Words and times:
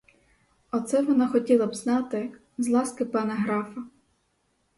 Оце 0.71 1.01
вона 1.01 1.27
хотіла 1.27 1.65
б 1.67 1.75
знати, 1.75 2.31
з 2.57 2.69
ласки 2.69 3.05
пана 3.05 3.33
графа. 3.35 3.83